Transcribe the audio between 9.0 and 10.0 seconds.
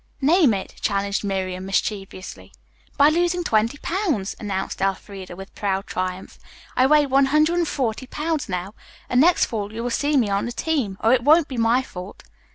and next fall you will